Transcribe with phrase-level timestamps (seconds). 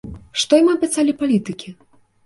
[0.43, 1.69] Што ім абяцалі палітыкі?